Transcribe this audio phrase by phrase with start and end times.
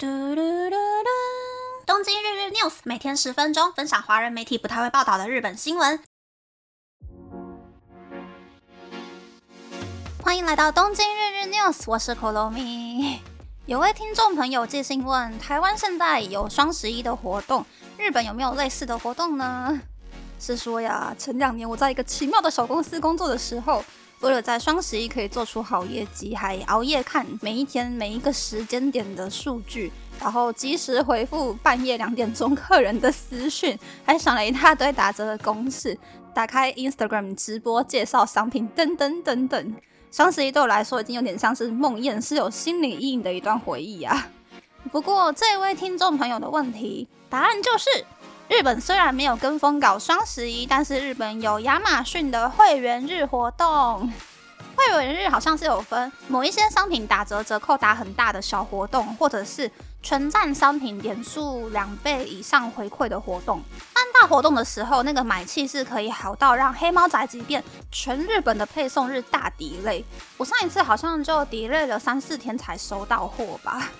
[0.00, 1.08] 嘟嘟嘟嘟！
[1.84, 5.98] 东京日日 news 每天十分钟，分享华人媒体不太会报道的日本新闻。
[10.22, 13.18] 欢迎来到东京日日 news，我是 Kolomi。
[13.66, 19.80] 有位听众朋友寄信问：台湾现在有双十一的活动，日本有没有类似的活动呢？
[20.38, 23.84] 是说呀，前两年我在一个奇妙的小公司工作的时候。
[24.20, 35.96] 为了在双十一可以做出好业绩，还熬夜看每一天每一个时间点的数据，然后及时回复半夜两点钟客人的私讯，还想了一大堆打折的公式，
[36.34, 39.74] 打开 Instagram 直播介绍商品，等等等等。
[40.10, 44.26] 双十一对我来说已经有点像是梦魇，是有心理阴影的一段回忆啊。
[44.90, 47.84] 不过这位听众朋友的问题，答案就是。
[48.48, 54.10] 日本虽然没有跟风搞双十一，但是日本有亚马逊的会员日活动。
[54.74, 59.70] 会员日好像是有分某一些商品打折折扣打很大的小活动，或者是
[60.02, 63.60] 全站商品点数两倍以上回馈的活动。
[63.92, 70.02] 但大活动的时候，那个买气是可以好到让黑猫宅急便全日本的配送日大抵累。
[70.38, 73.90] 我上一次好像就抵累了三四天才收到货吧。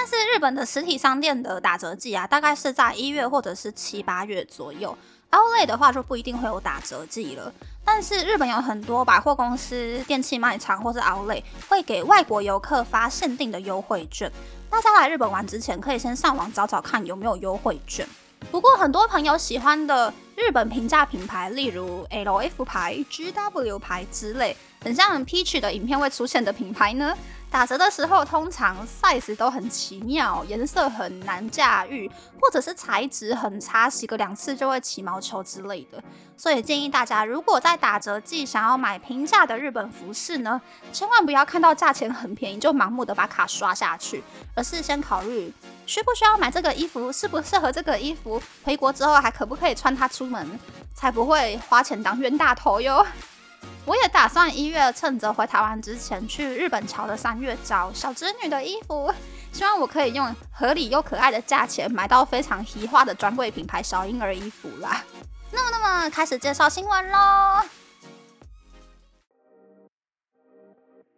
[0.00, 4.96] 但是日本的实体商店的打折季啊，大概是在一月或者是七八月左右。
[5.32, 7.52] Outlet 的话就不一定会有打折季了。
[7.84, 14.30] 但是日本有很多百货公司、电器卖场或是 Outlet 会给外国游客发限定的优惠券。
[14.70, 18.06] 大家来日本玩之前，可以先上网找找看有没有优惠券。
[18.52, 27.12] 不过很多朋友喜欢的日本平价品牌，例如 LF 牌、GW 牌之类，很像 Peach 的影片会出现的品牌呢。
[27.50, 32.06] 打折的时候，通常 size 都很奇妙，颜色很难驾驭，
[32.38, 36.00] 或者是材质很差，洗个两次就会起毛球之类的。
[36.36, 40.60] 所以建议大家，如果在打折季想要买平价的日本服饰呢，
[40.92, 44.22] 千万不要看到价钱很便宜就盲目的把卡刷下去，
[44.54, 45.50] 而是先考虑
[45.86, 50.46] 需不需要买这个衣服，适不适合这个衣服，回国之后还可不可以穿它出门，
[50.94, 53.04] 才不会花钱当冤大头哟。
[53.84, 59.12] 我也打算一月趁着回台湾之前去日本桥的三月找小侄女的衣服，
[59.50, 65.02] 希望我可以用合理又可爱的价钱买到非常奇花的专柜品牌小婴儿衣服啦。
[65.50, 67.62] 那么，那么开始介绍新闻喽。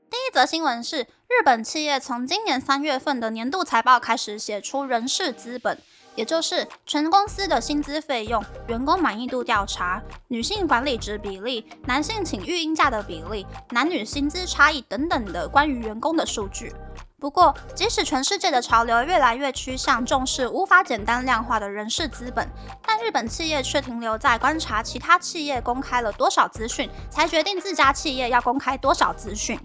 [0.08, 5.80] 第一则新闻是日本企业从今年三月份的年度财报开始写出人事资本。
[6.14, 16.74] 也就是全公司的薪资费用、员工满意度调查、女性管理职比例、男性请育婴假的比例、男女薪资差异等等的关于员工的数据。
[17.18, 22.48] 不过，即使全世界的潮流越来越趋向重视无法简单量化的人事资本，
[22.82, 29.60] 但日本企业却停留在观察其他企业公开了多少资讯，才决定自家企业要公开多少资讯。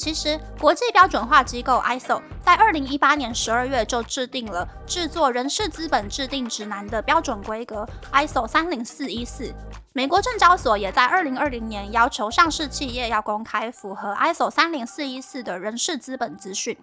[0.00, 9.54] 其实，国际标准化机构 ISO 在二零一八年十二月就制定了制作人事资本制定指南的标准规格 ISO 三零四一四。
[9.92, 16.78] 美国证交所也在二零二零年要求上市企业要公开符合 ISO 三零四一四的人事资本资讯，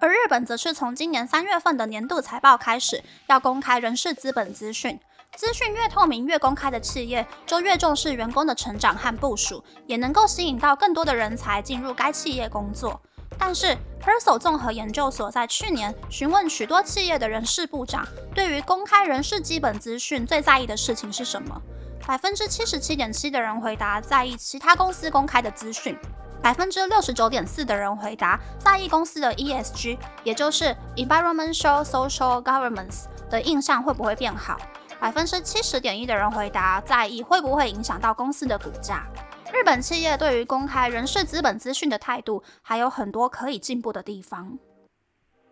[0.00, 4.98] 而日本则是从今年三月份的年度财报开始要公开人事资本资讯。
[5.38, 13.00] 资讯越透明、越公开的企业，就越重视员工的成长和部署，也能够吸引到更多的人才进入该企业工作。
[13.38, 13.66] 但是
[14.00, 18.04] p e r s o 综合研究所在去年询问许多企业的人事部长，
[18.34, 21.62] 对于公开人事基本资讯最在意的事情是什么？
[22.04, 25.96] 百分之七十七点七的人回答在意其他公司公开的资讯，
[26.42, 34.58] 百分之六十九点四的人回答在意公司的 ESG，也就是 Environmental Social Governance 的印象会不会变好。
[35.00, 39.06] 百分之七十点一的人回答在意会不会影响到公司的股价。
[39.52, 44.58] 日本企业对于公开人事资本资讯的态度还有很多可以进步的地方。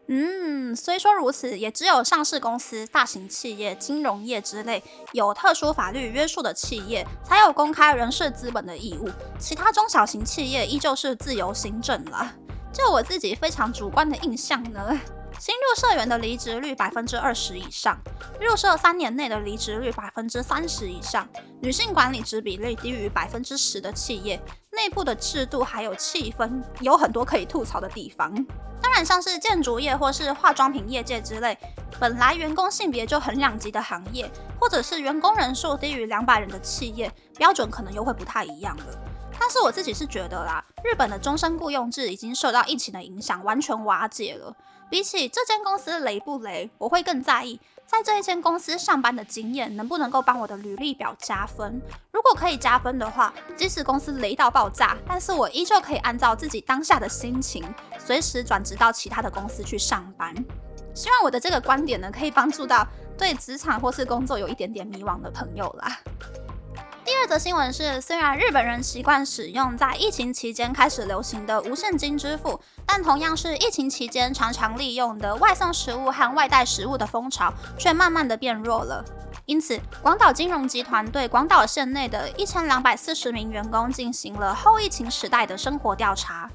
[0.09, 9.09] 嗯，虽说如此，也只有上市公司、大型企业、金融业之类有特殊法律约束的企业才有公开人事资本的义务，
[9.39, 12.33] 其他中小型企业依旧是自由行政了。
[12.73, 15.01] 就我自己非常主观的印象呢。
[15.39, 17.99] 新入社员的离职率百分之二十以上，
[18.41, 21.29] 入社三年内的离职率百分之三十以上，
[21.61, 24.41] 女性管理职比例低于百分之十的企业，
[24.71, 28.35] 内部的制度还有气氛有很多可以吐槽的地方。
[28.81, 31.57] 当然，像是建筑业或是化妆品业界之类，
[32.01, 38.85] 本来员工性别就很两极的行业，或者是员工人数低于两百人的企业，标准可能又会不太一样了。
[39.39, 44.55] 但是我自己是觉得啦，日本的终身雇佣制已经受到疫情的影响，完全瓦解了。
[44.89, 51.81] 比起这间公司雷不雷，我会更在意在这一间公司上班的经验能不能够帮我的履历表加分。
[52.13, 57.65] 如果可以加分的话，即使公司雷到爆炸，但是我依旧可以按照自己当下的心情，
[57.99, 60.33] 随时转职到其他的公司去上班。
[60.95, 62.87] 希望我的这个观点呢，可以帮助到
[63.19, 65.99] 对职场或是工作有一点点迷惘的朋友啦。
[67.27, 79.05] 第二则新闻是，虽然日本人习惯使用在疫情期间开始流行的无现金支付，但同样是疫情期间常常利用的外送食物和外带食物的风潮，却慢慢的变弱了。
[79.45, 86.49] 因此，广岛金融集团对广岛县内的一千两百四十名员工进行了后疫情时代的生活调查。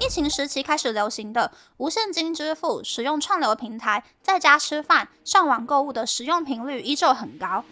[0.00, 7.62] 疫情时期开始流行的无现金支付，使用串流平台在家吃饭、上网购物的使用频率依旧很高。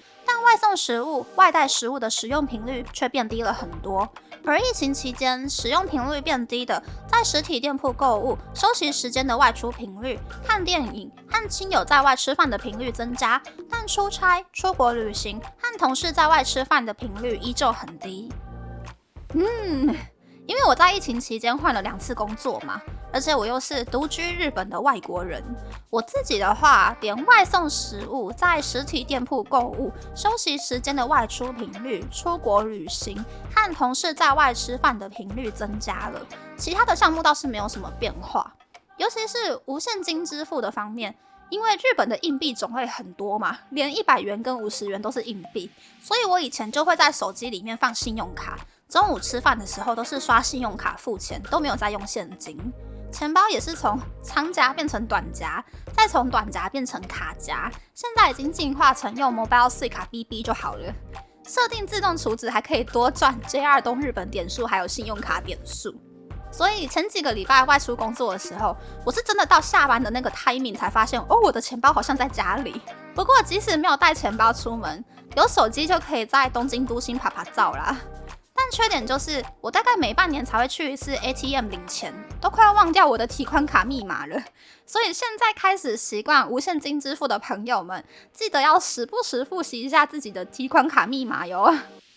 [0.43, 4.09] 外送食物、外带食物的使用频率却变低了很多。
[4.45, 13.41] 而疫情期间使用频率变低的，在实体店铺购物、休息时间的外出频率、看电影和亲友在外吃饭的频率增加，
[13.71, 18.33] 但出差、出国旅行和同事在外吃饭的频率依旧很低。
[19.35, 19.95] 嗯。
[20.45, 25.43] 因为我在疫情期间换了两次工作嘛，而且我又是独居日本的外国人，
[25.91, 33.23] 我自己的话，点外送食物、在实体店铺购物、休息时间的外出频率、出国旅行
[33.55, 36.21] 和同事在外吃饭的频率增加了，
[36.57, 38.55] 其他的项目倒是没有什么变化。
[38.97, 41.15] 尤其是无现金支付的方面，
[41.51, 45.71] 因为日本的硬币种类很多嘛，连一百元跟五十元都是硬币，
[46.01, 48.59] 所以我以前就会在手机里面放信用卡。
[48.89, 52.59] 中午吃饭的时候都是刷信用卡付钱，都没有再用现金。
[53.13, 55.63] 钱包也是从长夹变成短夹，
[55.95, 60.93] 再从短夹变成卡夹，现在已经进化成用 Mobile s 卡 BB 就好了。
[61.47, 65.95] 设定自动储值还可以多赚 JR 东日本点数，还有信用卡点数。
[66.51, 72.81] 所以前几个礼拜外出工作的时候，我是真的到下班的那个 timing 才发现，哦，我的钱包好像在家里。
[73.15, 75.05] 不过即使没有带钱包出门，
[75.37, 77.97] 有手机就可以在东京都心拍拍照啦。
[78.73, 82.11] 缺点就是，我大概每半年才会去一次 ATM 领钱，
[82.41, 84.43] 都快要忘掉我的提款卡密码了。
[84.87, 88.03] 所以现在开始习惯无现金支付的朋友们，
[88.33, 91.71] 记得要时不时复习一下自己的提款卡密码哟。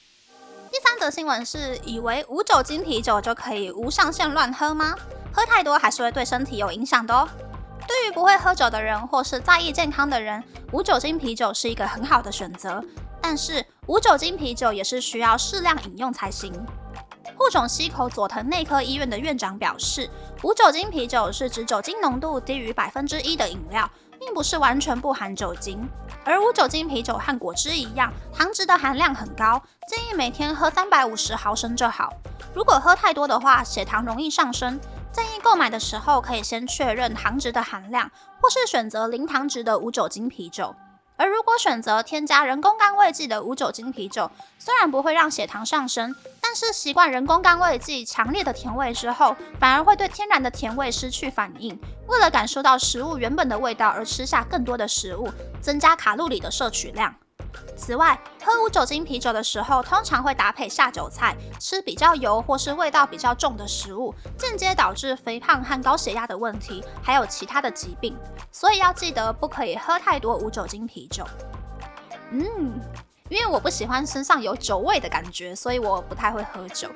[0.72, 4.96] 第三则新闻是，以为无酒精啤酒就可以无上限乱喝吗？
[5.34, 7.28] 喝太多还是会对身体有影响的哦。
[7.86, 10.42] 对于不会喝酒的人或是在意健康的人，
[10.72, 12.81] 无酒精啤酒是一个很好的选择。
[13.27, 16.54] 但是无酒精啤酒也是需要适量饮用才行。
[17.36, 20.07] 护种溪口佐藤内科医院的院长表示，
[20.44, 23.89] 无酒精啤酒是指酒精浓度低于百分之一的饮料，
[24.19, 25.89] 并不是完全不含酒精。
[26.24, 32.13] 而无酒精啤酒和果汁一样，糖质的含量很高，建议每天喝三百五十毫升就好。
[32.54, 34.80] 如果喝太多的话，血糖容易上升。
[35.12, 40.75] 建议购买的时候可以先确认糖值的含量，或是选择零糖值的无酒精啤酒。
[41.17, 44.29] 而如果选择添加人工甘味剂的无酒精啤酒，
[44.59, 51.79] 虽然不会让血糖上升，但是习惯人工甘味剂强烈的甜味之后，反而会对天然的甜味失去反应。
[52.07, 55.29] 为了感受到食物原本的味道而吃下更多的食物，
[55.62, 57.15] 增加卡路里的摄取量。
[57.75, 68.18] 此外，喝无酒精啤酒的时候，通常会搭配下酒菜，吃比较油或是味道比较重的食物，间接导致肥胖和高血压的问题，还有其他的疾病。
[68.51, 71.25] 所以要记得不可以喝太多无酒精啤酒。
[72.31, 72.80] 嗯，
[73.30, 76.89] 因为我不喜欢身上有酒味的感觉，所以我不太会喝酒。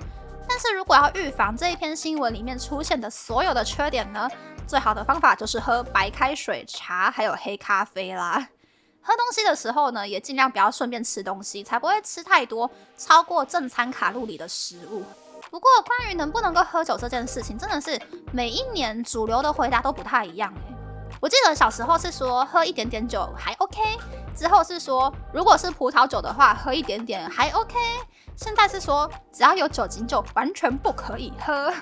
[0.48, 4.28] 但是如果要预防这一篇新闻里面出现的所有的缺点呢，
[4.66, 8.48] 最好的方法就是喝白开水、茶还有黑咖啡啦。
[9.02, 15.04] 喝东西的时候呢，也尽量不要顺便吃东西，才不会吃太多超过正餐卡路里的食物。
[15.50, 18.00] 不过，关于能不能够喝酒这件事情，真的是
[18.32, 20.76] 每一年主流的回答都不太一样诶。
[21.20, 23.82] 我记得小时候是说喝一点点酒还 OK，
[24.36, 27.76] 之后是说如果是葡萄酒的话喝一点点还 OK，
[28.36, 31.74] 现在是说只要有酒精就完全不可以喝。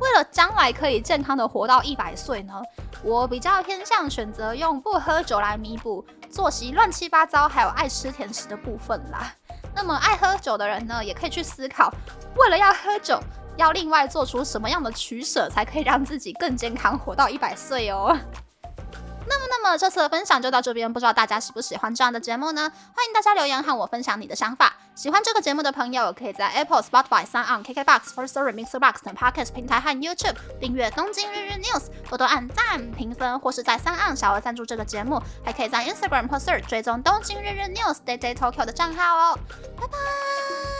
[0.00, 2.62] 为了将来可以健康的活到一百岁呢，
[3.02, 9.32] 我比较偏向选择用不喝酒来弥补作息乱七八糟，还有爱吃甜食的部分啦。
[9.74, 11.92] 那么爱喝酒的人呢，也可以去思考，
[12.36, 13.20] 为了要喝酒，
[13.56, 18.16] 要另外做出什么样的取舍，才可以让自己更健康活到一百岁哦。
[19.28, 22.62] 那么，那么这次的分享就到这边，不知道大家喜不喜欢这样的节目呢？
[22.62, 24.74] 欢迎大家留言和我分享你的想法。
[25.00, 35.18] 喜欢这个节目的朋友，可以在 Apple、Spotify、s o n KKBox、First Story、Mixer Box 等 Podcast 平台和 YouTube 订阅《东京日日 News》，多多按赞、评分，或是在三岸小额赞助这个节目。
[35.42, 39.38] 还可以在 Instagram 或 Search 追踪《东京日日 News》Day Day Tokyo 的账号哦。
[39.80, 40.79] 拜拜。